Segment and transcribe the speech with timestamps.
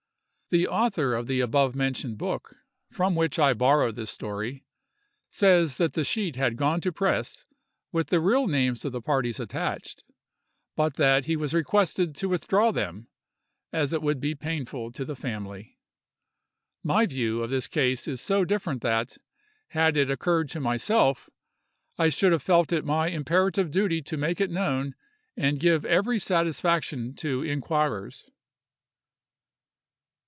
[0.53, 2.57] The author of the abovementioned book,
[2.91, 4.65] from which I borrow this story,
[5.29, 7.45] says that the sheet had gone to the press
[7.93, 10.03] with the real names of the parties attached,
[10.75, 13.07] but that he was requested to withdraw them,
[13.71, 15.79] as it would be painful to the family.
[16.83, 19.17] My view of this case is so different, that,
[19.69, 21.29] had it occurred to myself,
[21.97, 24.95] I should have felt it my imperative duty to make it known
[25.37, 28.25] and give every satisfaction to inquirers.